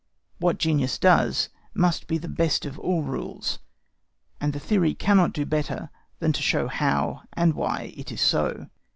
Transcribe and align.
What 0.39 0.57
genius 0.57 0.97
does 0.97 1.49
must 1.75 2.07
be 2.07 2.17
the 2.17 2.27
best 2.27 2.65
of 2.65 2.79
all 2.79 3.03
rules, 3.03 3.59
and 4.39 4.59
theory 4.59 4.95
cannot 4.95 5.31
do 5.31 5.45
better 5.45 5.91
than 6.17 6.33
to 6.33 6.41
show 6.41 6.67
how 6.69 7.21
and 7.33 7.53
why 7.53 7.93
it 7.95 8.11
is 8.11 8.21
so. 8.21 8.65